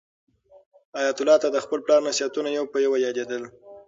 [0.97, 3.43] حیات الله ته د خپل پلار نصیحتونه یو په یو یادېدل.